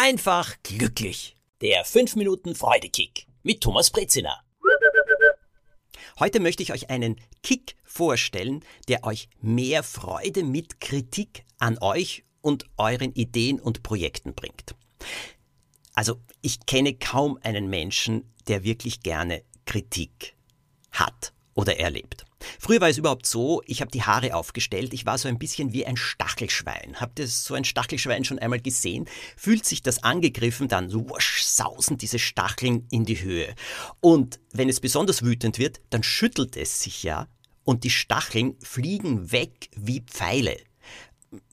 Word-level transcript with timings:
einfach 0.00 0.56
glücklich. 0.62 1.36
Der 1.60 1.84
5 1.84 2.16
Minuten 2.16 2.54
Freudekick 2.54 3.26
mit 3.42 3.60
Thomas 3.60 3.90
Brezina. 3.90 4.42
Heute 6.18 6.40
möchte 6.40 6.62
ich 6.62 6.72
euch 6.72 6.88
einen 6.88 7.20
Kick 7.42 7.76
vorstellen, 7.84 8.64
der 8.88 9.04
euch 9.04 9.28
mehr 9.42 9.82
Freude 9.82 10.42
mit 10.42 10.80
Kritik 10.80 11.44
an 11.58 11.76
euch 11.82 12.24
und 12.40 12.64
euren 12.78 13.12
Ideen 13.12 13.60
und 13.60 13.82
Projekten 13.82 14.34
bringt. 14.34 14.74
Also, 15.92 16.18
ich 16.40 16.64
kenne 16.64 16.94
kaum 16.94 17.38
einen 17.42 17.68
Menschen, 17.68 18.32
der 18.48 18.64
wirklich 18.64 19.02
gerne 19.02 19.44
Kritik 19.66 20.34
hat 20.92 21.34
oder 21.52 21.78
erlebt. 21.78 22.24
Früher 22.58 22.80
war 22.80 22.88
es 22.88 22.98
überhaupt 22.98 23.26
so, 23.26 23.62
ich 23.66 23.80
habe 23.80 23.90
die 23.90 24.02
Haare 24.02 24.34
aufgestellt, 24.34 24.92
ich 24.94 25.06
war 25.06 25.18
so 25.18 25.28
ein 25.28 25.38
bisschen 25.38 25.72
wie 25.72 25.86
ein 25.86 25.96
Stachelschwein. 25.96 27.00
Habt 27.00 27.18
ihr 27.18 27.26
so 27.26 27.54
ein 27.54 27.64
Stachelschwein 27.64 28.24
schon 28.24 28.38
einmal 28.38 28.60
gesehen? 28.60 29.06
Fühlt 29.36 29.64
sich 29.64 29.82
das 29.82 30.02
angegriffen, 30.02 30.68
dann 30.68 30.90
so 30.90 31.08
wusch, 31.08 31.42
sausen 31.42 31.98
diese 31.98 32.18
Stacheln 32.18 32.86
in 32.90 33.04
die 33.04 33.20
Höhe. 33.20 33.54
Und 34.00 34.40
wenn 34.52 34.68
es 34.68 34.80
besonders 34.80 35.22
wütend 35.22 35.58
wird, 35.58 35.80
dann 35.90 36.02
schüttelt 36.02 36.56
es 36.56 36.82
sich 36.82 37.02
ja 37.02 37.28
und 37.64 37.84
die 37.84 37.90
Stacheln 37.90 38.56
fliegen 38.60 39.30
weg 39.32 39.70
wie 39.76 40.00
Pfeile. 40.00 40.56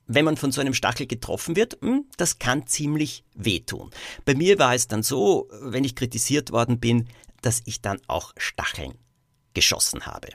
Wenn 0.07 0.23
man 0.25 0.37
von 0.37 0.53
so 0.53 0.61
einem 0.61 0.73
Stachel 0.73 1.05
getroffen 1.05 1.57
wird, 1.57 1.77
hm, 1.81 2.05
das 2.15 2.39
kann 2.39 2.65
ziemlich 2.65 3.25
wehtun. 3.35 3.91
Bei 4.23 4.35
mir 4.35 4.57
war 4.57 4.73
es 4.73 4.87
dann 4.87 5.03
so, 5.03 5.49
wenn 5.61 5.83
ich 5.83 5.95
kritisiert 5.95 6.51
worden 6.51 6.79
bin, 6.79 7.09
dass 7.41 7.61
ich 7.65 7.81
dann 7.81 7.99
auch 8.07 8.33
Stacheln 8.37 8.93
geschossen 9.53 10.05
habe 10.05 10.29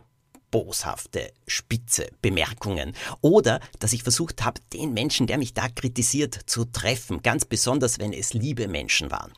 boshafte, 0.52 1.32
spitze 1.48 2.12
Bemerkungen. 2.22 2.94
Oder 3.20 3.58
dass 3.80 3.92
ich 3.92 4.04
versucht 4.04 4.44
habe, 4.44 4.60
den 4.72 4.92
Menschen, 4.92 5.26
der 5.26 5.38
mich 5.38 5.54
da 5.54 5.68
kritisiert, 5.68 6.38
zu 6.46 6.64
treffen, 6.66 7.22
ganz 7.22 7.44
besonders 7.44 7.98
wenn 7.98 8.12
es 8.12 8.34
liebe 8.34 8.68
Menschen 8.68 9.10
waren. 9.10 9.32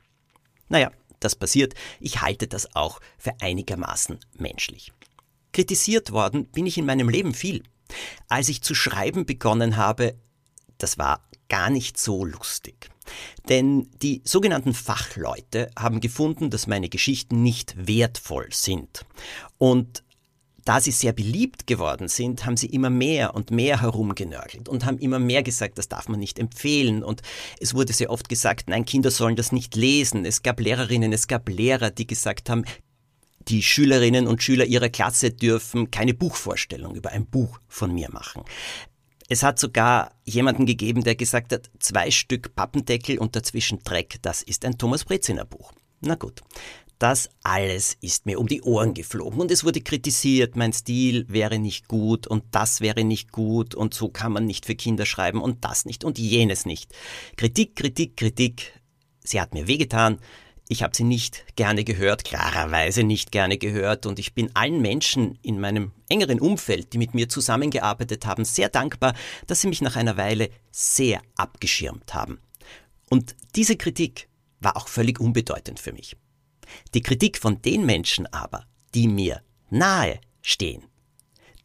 Naja, 0.68 0.90
das 1.20 1.34
passiert, 1.34 1.72
ich 2.00 2.20
halte 2.20 2.46
das 2.46 2.76
auch 2.76 3.00
für 3.16 3.32
einigermaßen 3.40 4.18
menschlich. 4.36 4.92
Kritisiert 5.52 6.12
worden 6.12 6.46
bin 6.46 6.66
ich 6.66 6.76
in 6.76 6.84
meinem 6.84 7.08
Leben 7.08 7.32
viel. 7.32 7.62
Als 8.28 8.50
ich 8.50 8.60
zu 8.60 8.74
schreiben 8.74 9.24
begonnen 9.24 9.78
habe, 9.78 10.18
das 10.76 10.98
war 10.98 11.22
gar 11.48 11.70
nicht 11.70 11.98
so 11.98 12.24
lustig. 12.24 12.90
Denn 13.48 13.88
die 14.02 14.22
sogenannten 14.24 14.74
Fachleute 14.74 15.70
haben 15.78 16.00
gefunden, 16.00 16.50
dass 16.50 16.66
meine 16.66 16.88
Geschichten 16.88 17.42
nicht 17.42 17.74
wertvoll 17.86 18.48
sind. 18.50 19.04
Und 19.58 20.03
da 20.64 20.80
sie 20.80 20.90
sehr 20.90 21.12
beliebt 21.12 21.66
geworden 21.66 22.08
sind, 22.08 22.46
haben 22.46 22.56
sie 22.56 22.66
immer 22.66 22.90
mehr 22.90 23.34
und 23.34 23.50
mehr 23.50 23.82
herumgenörgelt 23.82 24.68
und 24.68 24.84
haben 24.84 24.98
immer 24.98 25.18
mehr 25.18 25.42
gesagt, 25.42 25.78
das 25.78 25.88
darf 25.88 26.08
man 26.08 26.20
nicht 26.20 26.38
empfehlen. 26.38 27.02
Und 27.02 27.22
es 27.60 27.74
wurde 27.74 27.92
sehr 27.92 28.10
oft 28.10 28.28
gesagt, 28.28 28.68
nein, 28.68 28.84
Kinder 28.84 29.10
sollen 29.10 29.36
das 29.36 29.52
nicht 29.52 29.76
lesen. 29.76 30.24
Es 30.24 30.42
gab 30.42 30.60
Lehrerinnen, 30.60 31.12
es 31.12 31.28
gab 31.28 31.48
Lehrer, 31.48 31.90
die 31.90 32.06
gesagt 32.06 32.48
haben, 32.48 32.64
die 33.48 33.62
Schülerinnen 33.62 34.26
und 34.26 34.42
Schüler 34.42 34.64
ihrer 34.64 34.88
Klasse 34.88 35.30
dürfen 35.30 35.90
keine 35.90 36.14
Buchvorstellung 36.14 36.94
über 36.94 37.10
ein 37.10 37.26
Buch 37.26 37.60
von 37.68 37.92
mir 37.92 38.10
machen. 38.10 38.42
Es 39.28 39.42
hat 39.42 39.58
sogar 39.58 40.12
jemanden 40.24 40.66
gegeben, 40.66 41.02
der 41.04 41.14
gesagt 41.14 41.52
hat, 41.52 41.70
zwei 41.78 42.10
Stück 42.10 42.54
Pappendeckel 42.54 43.18
und 43.18 43.36
dazwischen 43.36 43.80
Dreck, 43.82 44.18
das 44.22 44.42
ist 44.42 44.64
ein 44.64 44.78
Thomas 44.78 45.04
Breziner 45.04 45.44
Buch. 45.44 45.72
Na 46.00 46.14
gut. 46.14 46.42
Das 47.04 47.28
alles 47.42 47.98
ist 48.00 48.24
mir 48.24 48.40
um 48.40 48.46
die 48.46 48.62
Ohren 48.62 48.94
geflogen 48.94 49.38
und 49.38 49.50
es 49.50 49.62
wurde 49.62 49.82
kritisiert, 49.82 50.56
mein 50.56 50.72
Stil 50.72 51.26
wäre 51.28 51.58
nicht 51.58 51.86
gut 51.86 52.26
und 52.26 52.44
das 52.52 52.80
wäre 52.80 53.04
nicht 53.04 53.30
gut 53.30 53.74
und 53.74 53.92
so 53.92 54.08
kann 54.08 54.32
man 54.32 54.46
nicht 54.46 54.64
für 54.64 54.74
Kinder 54.74 55.04
schreiben 55.04 55.42
und 55.42 55.66
das 55.66 55.84
nicht 55.84 56.02
und 56.02 56.18
jenes 56.18 56.64
nicht. 56.64 56.94
Kritik, 57.36 57.76
Kritik, 57.76 58.16
Kritik. 58.16 58.80
Sie 59.22 59.38
hat 59.38 59.52
mir 59.52 59.66
wehgetan. 59.66 60.18
Ich 60.66 60.82
habe 60.82 60.96
sie 60.96 61.04
nicht 61.04 61.44
gerne 61.56 61.84
gehört, 61.84 62.24
klarerweise 62.24 63.02
nicht 63.02 63.32
gerne 63.32 63.58
gehört 63.58 64.06
und 64.06 64.18
ich 64.18 64.32
bin 64.32 64.48
allen 64.54 64.80
Menschen 64.80 65.38
in 65.42 65.60
meinem 65.60 65.92
engeren 66.08 66.40
Umfeld, 66.40 66.94
die 66.94 66.98
mit 66.98 67.12
mir 67.12 67.28
zusammengearbeitet 67.28 68.24
haben, 68.24 68.46
sehr 68.46 68.70
dankbar, 68.70 69.12
dass 69.46 69.60
sie 69.60 69.68
mich 69.68 69.82
nach 69.82 69.96
einer 69.96 70.16
Weile 70.16 70.48
sehr 70.72 71.20
abgeschirmt 71.36 72.14
haben. 72.14 72.40
Und 73.10 73.36
diese 73.56 73.76
Kritik 73.76 74.26
war 74.60 74.78
auch 74.78 74.88
völlig 74.88 75.20
unbedeutend 75.20 75.78
für 75.80 75.92
mich. 75.92 76.16
Die 76.94 77.02
Kritik 77.02 77.38
von 77.38 77.62
den 77.62 77.86
Menschen 77.86 78.26
aber, 78.32 78.66
die 78.94 79.08
mir 79.08 79.42
nahe 79.70 80.20
stehen, 80.42 80.84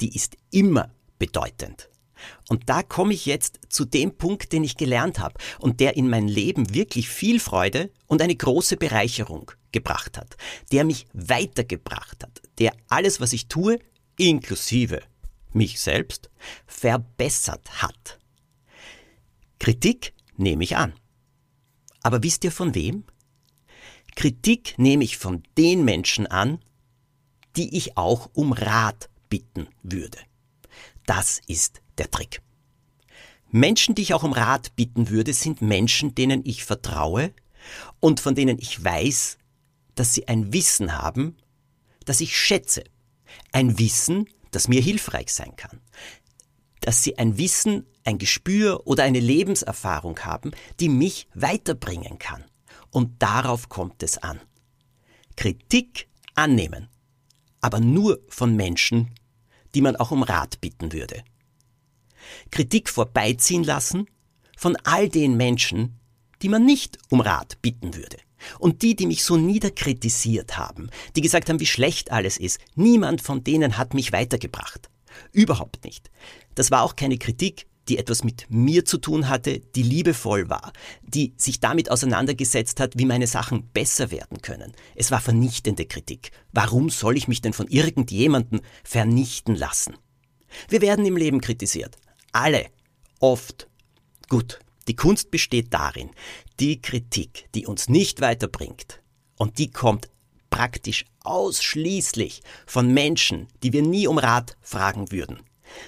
die 0.01 0.15
ist 0.15 0.37
immer 0.51 0.91
bedeutend. 1.17 1.89
Und 2.49 2.69
da 2.69 2.83
komme 2.83 3.13
ich 3.13 3.25
jetzt 3.25 3.59
zu 3.69 3.85
dem 3.85 4.17
Punkt, 4.17 4.51
den 4.51 4.63
ich 4.63 4.77
gelernt 4.77 5.19
habe 5.19 5.35
und 5.59 5.79
der 5.79 5.95
in 5.95 6.09
mein 6.09 6.27
Leben 6.27 6.73
wirklich 6.73 7.09
viel 7.09 7.39
Freude 7.39 7.91
und 8.07 8.21
eine 8.21 8.35
große 8.35 8.77
Bereicherung 8.77 9.51
gebracht 9.71 10.17
hat, 10.17 10.35
der 10.71 10.83
mich 10.83 11.05
weitergebracht 11.13 12.23
hat, 12.23 12.41
der 12.57 12.73
alles, 12.87 13.21
was 13.21 13.33
ich 13.33 13.47
tue, 13.47 13.79
inklusive 14.17 15.01
mich 15.53 15.79
selbst, 15.79 16.29
verbessert 16.67 17.81
hat. 17.81 18.19
Kritik 19.59 20.13
nehme 20.37 20.63
ich 20.63 20.77
an. 20.77 20.93
Aber 22.01 22.23
wisst 22.23 22.43
ihr 22.43 22.51
von 22.51 22.75
wem? 22.75 23.03
Kritik 24.15 24.75
nehme 24.77 25.03
ich 25.03 25.17
von 25.17 25.43
den 25.57 25.85
Menschen 25.85 26.27
an, 26.27 26.59
die 27.55 27.75
ich 27.77 27.97
auch 27.97 28.29
um 28.33 28.53
Rat 28.53 29.09
bitten 29.29 29.67
würde. 29.83 30.17
Das 31.05 31.41
ist 31.47 31.81
der 31.97 32.11
Trick. 32.11 32.41
Menschen, 33.51 33.95
die 33.95 34.03
ich 34.03 34.13
auch 34.13 34.23
um 34.23 34.33
Rat 34.33 34.75
bitten 34.75 35.09
würde, 35.09 35.33
sind 35.33 35.61
Menschen, 35.61 36.13
denen 36.13 36.45
ich 36.45 36.63
vertraue 36.65 37.33
und 37.99 38.19
von 38.19 38.35
denen 38.35 38.59
ich 38.59 38.83
weiß, 38.83 39.37
dass 39.95 40.13
sie 40.13 40.27
ein 40.27 40.53
Wissen 40.53 40.97
haben, 40.97 41.35
das 42.05 42.21
ich 42.21 42.37
schätze. 42.37 42.83
Ein 43.51 43.79
Wissen, 43.79 44.29
das 44.51 44.67
mir 44.67 44.81
hilfreich 44.81 45.33
sein 45.33 45.55
kann. 45.55 45.81
Dass 46.81 47.03
sie 47.03 47.17
ein 47.17 47.37
Wissen, 47.37 47.85
ein 48.03 48.17
Gespür 48.17 48.87
oder 48.87 49.03
eine 49.03 49.19
Lebenserfahrung 49.19 50.19
haben, 50.19 50.51
die 50.79 50.89
mich 50.89 51.27
weiterbringen 51.33 52.17
kann. 52.17 52.43
Und 52.91 53.21
darauf 53.21 53.69
kommt 53.69 54.03
es 54.03 54.17
an. 54.17 54.39
Kritik 55.35 56.07
annehmen, 56.35 56.89
aber 57.61 57.79
nur 57.79 58.19
von 58.27 58.55
Menschen, 58.55 59.13
die 59.75 59.81
man 59.81 59.95
auch 59.95 60.11
um 60.11 60.23
Rat 60.23 60.59
bitten 60.61 60.91
würde. 60.91 61.23
Kritik 62.51 62.89
vorbeiziehen 62.89 63.63
lassen 63.63 64.07
von 64.57 64.75
all 64.83 65.09
den 65.09 65.37
Menschen, 65.37 65.99
die 66.41 66.49
man 66.49 66.65
nicht 66.65 66.97
um 67.09 67.21
Rat 67.21 67.61
bitten 67.61 67.95
würde. 67.95 68.17
Und 68.57 68.81
die, 68.81 68.95
die 68.95 69.05
mich 69.05 69.23
so 69.23 69.37
niederkritisiert 69.37 70.57
haben, 70.57 70.89
die 71.15 71.21
gesagt 71.21 71.49
haben, 71.49 71.59
wie 71.59 71.65
schlecht 71.65 72.11
alles 72.11 72.37
ist, 72.37 72.59
niemand 72.75 73.21
von 73.21 73.43
denen 73.43 73.77
hat 73.77 73.93
mich 73.93 74.13
weitergebracht. 74.13 74.89
Überhaupt 75.31 75.83
nicht. 75.83 76.09
Das 76.55 76.71
war 76.71 76.83
auch 76.83 76.95
keine 76.95 77.17
Kritik, 77.17 77.67
die 77.89 77.97
etwas 77.97 78.23
mit 78.23 78.45
mir 78.49 78.85
zu 78.85 78.97
tun 78.97 79.27
hatte, 79.27 79.59
die 79.59 79.83
liebevoll 79.83 80.49
war, 80.49 80.71
die 81.01 81.33
sich 81.37 81.59
damit 81.59 81.91
auseinandergesetzt 81.91 82.79
hat, 82.79 82.93
wie 82.97 83.05
meine 83.05 83.27
Sachen 83.27 83.67
besser 83.69 84.11
werden 84.11 84.41
können. 84.41 84.73
Es 84.95 85.11
war 85.11 85.19
vernichtende 85.19 85.85
Kritik. 85.85 86.31
Warum 86.51 86.89
soll 86.89 87.17
ich 87.17 87.27
mich 87.27 87.41
denn 87.41 87.53
von 87.53 87.67
irgendjemandem 87.67 88.61
vernichten 88.83 89.55
lassen? 89.55 89.95
Wir 90.69 90.81
werden 90.81 91.05
im 91.05 91.17
Leben 91.17 91.41
kritisiert. 91.41 91.97
Alle. 92.31 92.67
Oft. 93.19 93.67
Gut. 94.29 94.59
Die 94.87 94.95
Kunst 94.95 95.29
besteht 95.29 95.73
darin, 95.73 96.09
die 96.59 96.81
Kritik, 96.81 97.47
die 97.53 97.67
uns 97.67 97.89
nicht 97.89 98.21
weiterbringt, 98.21 99.01
und 99.37 99.59
die 99.59 99.69
kommt 99.69 100.09
praktisch 100.49 101.05
ausschließlich 101.23 102.41
von 102.65 102.91
Menschen, 102.91 103.47
die 103.61 103.71
wir 103.71 103.83
nie 103.83 104.07
um 104.07 104.17
Rat 104.17 104.57
fragen 104.61 105.11
würden, 105.11 105.41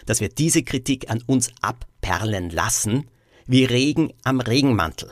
dass 0.06 0.22
wir 0.22 0.30
diese 0.30 0.62
Kritik 0.62 1.10
an 1.10 1.24
uns 1.26 1.52
abperlen 2.02 2.50
lassen, 2.50 3.10
wie 3.46 3.66
Regen 3.66 4.14
am 4.24 4.40
Regenmantel. 4.40 5.12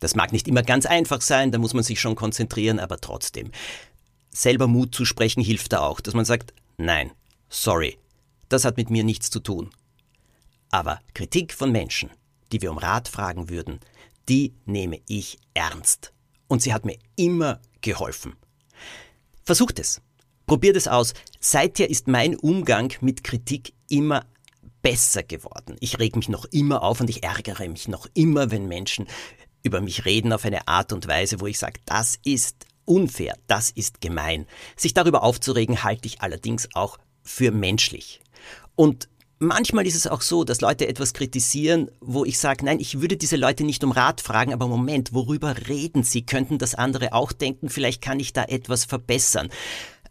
Das 0.00 0.14
mag 0.14 0.32
nicht 0.32 0.48
immer 0.48 0.62
ganz 0.62 0.86
einfach 0.86 1.20
sein, 1.20 1.52
da 1.52 1.58
muss 1.58 1.74
man 1.74 1.84
sich 1.84 2.00
schon 2.00 2.14
konzentrieren, 2.14 2.78
aber 2.78 3.00
trotzdem. 3.00 3.50
Selber 4.30 4.66
Mut 4.66 4.94
zu 4.94 5.04
sprechen 5.04 5.42
hilft 5.42 5.72
da 5.72 5.80
auch, 5.80 6.00
dass 6.00 6.14
man 6.14 6.24
sagt, 6.24 6.54
nein, 6.78 7.10
sorry, 7.48 7.98
das 8.48 8.64
hat 8.64 8.76
mit 8.76 8.90
mir 8.90 9.04
nichts 9.04 9.30
zu 9.30 9.40
tun. 9.40 9.70
Aber 10.70 11.00
Kritik 11.14 11.52
von 11.52 11.72
Menschen, 11.72 12.10
die 12.52 12.62
wir 12.62 12.70
um 12.70 12.78
Rat 12.78 13.08
fragen 13.08 13.50
würden, 13.50 13.80
die 14.28 14.54
nehme 14.64 15.00
ich 15.06 15.38
ernst. 15.54 16.12
Und 16.48 16.62
sie 16.62 16.72
hat 16.72 16.84
mir 16.84 16.98
immer 17.16 17.60
geholfen. 17.80 18.36
Versucht 19.44 19.78
es. 19.78 20.00
Probiert 20.46 20.76
es 20.76 20.88
aus. 20.88 21.14
Seither 21.40 21.90
ist 21.90 22.08
mein 22.08 22.36
Umgang 22.36 22.92
mit 23.00 23.22
Kritik 23.24 23.72
immer 23.88 24.24
besser 24.82 25.22
geworden. 25.22 25.76
Ich 25.80 25.98
reg 25.98 26.16
mich 26.16 26.28
noch 26.28 26.44
immer 26.46 26.82
auf 26.82 27.00
und 27.00 27.10
ich 27.10 27.22
ärgere 27.22 27.68
mich 27.68 27.88
noch 27.88 28.06
immer, 28.14 28.50
wenn 28.50 28.66
Menschen 28.66 29.06
über 29.62 29.80
mich 29.80 30.04
reden 30.04 30.32
auf 30.32 30.44
eine 30.44 30.68
Art 30.68 30.92
und 30.92 31.06
Weise, 31.06 31.40
wo 31.40 31.46
ich 31.46 31.58
sage, 31.58 31.80
das 31.84 32.18
ist 32.24 32.66
unfair, 32.84 33.34
das 33.46 33.70
ist 33.70 34.00
gemein. 34.00 34.46
Sich 34.76 34.94
darüber 34.94 35.22
aufzuregen, 35.22 35.84
halte 35.84 36.06
ich 36.06 36.22
allerdings 36.22 36.68
auch 36.74 36.98
für 37.22 37.52
menschlich. 37.52 38.20
Und 38.74 39.08
manchmal 39.38 39.86
ist 39.86 39.94
es 39.94 40.06
auch 40.06 40.22
so, 40.22 40.44
dass 40.44 40.60
Leute 40.60 40.88
etwas 40.88 41.12
kritisieren, 41.12 41.90
wo 42.00 42.24
ich 42.24 42.38
sage, 42.38 42.64
nein, 42.64 42.80
ich 42.80 43.00
würde 43.00 43.16
diese 43.16 43.36
Leute 43.36 43.64
nicht 43.64 43.84
um 43.84 43.92
Rat 43.92 44.20
fragen, 44.20 44.52
aber 44.52 44.66
Moment, 44.66 45.12
worüber 45.12 45.54
reden 45.68 46.02
sie? 46.02 46.24
Könnten 46.24 46.58
das 46.58 46.74
andere 46.74 47.12
auch 47.12 47.32
denken? 47.32 47.68
Vielleicht 47.68 48.02
kann 48.02 48.20
ich 48.20 48.32
da 48.32 48.44
etwas 48.44 48.84
verbessern. 48.84 49.50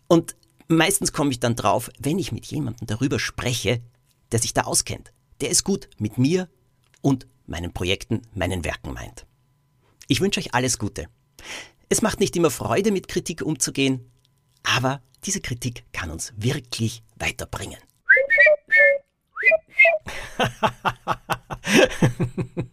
Und 0.08 0.36
meistens 0.68 1.12
komme 1.12 1.32
ich 1.32 1.40
dann 1.40 1.56
drauf, 1.56 1.90
wenn 2.00 2.20
ich 2.20 2.32
mit 2.32 2.46
jemandem 2.46 2.88
darüber 2.88 3.20
spreche, 3.20 3.82
der 4.32 4.40
sich 4.40 4.54
da 4.54 4.62
auskennt, 4.62 5.14
der 5.42 5.52
es 5.52 5.64
gut 5.64 5.90
mit 5.98 6.18
mir 6.18 6.50
und 7.02 7.28
meinen 7.46 7.74
Projekten, 7.74 8.22
meinen 8.34 8.64
Werken 8.64 8.94
meint. 8.94 9.26
Ich 10.08 10.22
wünsche 10.22 10.40
euch 10.40 10.54
alles 10.54 10.80
Gute. 10.80 11.08
Es 11.90 12.02
macht 12.02 12.20
nicht 12.20 12.36
immer 12.36 12.52
Freude, 12.52 12.92
mit 12.92 13.08
Kritik 13.08 13.42
umzugehen, 13.42 14.12
aber 14.64 15.02
diese 15.26 15.42
Kritik 15.42 15.84
kann 15.92 16.12
uns 16.12 16.34
wirklich 16.38 17.04
weiterbringen. 17.16 17.80